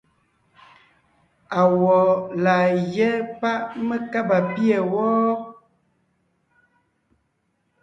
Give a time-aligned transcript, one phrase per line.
[1.61, 1.99] Awɔ̌
[2.43, 3.57] laa gyɛ́ páʼ
[3.87, 5.15] mé kába pîɛ wɔ́?